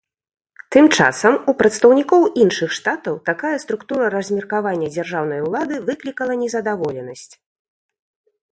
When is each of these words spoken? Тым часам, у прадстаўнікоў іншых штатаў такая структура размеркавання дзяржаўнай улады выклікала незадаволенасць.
Тым 0.75 0.85
часам, 1.01 1.33
у 1.51 1.53
прадстаўнікоў 1.59 2.21
іншых 2.45 2.69
штатаў 2.77 3.19
такая 3.31 3.53
структура 3.65 4.05
размеркавання 4.15 4.87
дзяржаўнай 4.95 5.39
улады 5.49 5.75
выклікала 5.91 6.33
незадаволенасць. 6.43 7.31